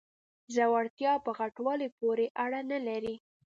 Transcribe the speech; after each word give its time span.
زړورتیا 0.55 1.13
په 1.25 1.31
غټوالي 1.39 1.89
پورې 1.99 2.25
اړه 2.43 2.59
نلري. 2.71 3.15